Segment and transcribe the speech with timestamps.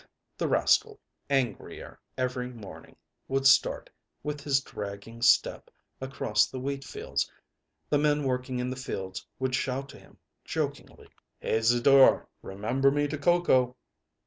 [0.35, 0.99] The rascal,
[1.29, 2.95] angrier every morning,
[3.27, 3.91] would start,
[4.23, 5.69] with his dragging step,
[6.01, 7.31] across the wheat fields.
[7.91, 11.09] The men working in the fields would shout to him, jokingly:
[11.43, 13.75] âHey, Zidore, remember me to Coco.